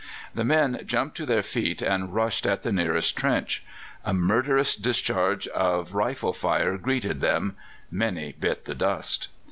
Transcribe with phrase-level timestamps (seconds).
[0.33, 3.63] The men jumped to their feet and rushed at the nearest trench.
[4.03, 7.55] A murderous discharge of rifle fire greeted them;
[7.91, 9.27] many bit the dust.